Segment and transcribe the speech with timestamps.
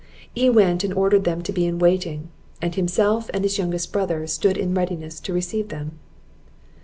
[0.33, 4.25] He went and ordered them to be in waiting; and himself, and his youngest brother,
[4.25, 5.99] stood in readiness to receive them.